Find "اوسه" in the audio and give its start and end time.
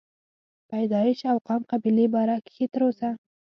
2.85-3.09